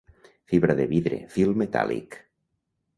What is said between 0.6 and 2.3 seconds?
de vidre, Fil metàl·lic.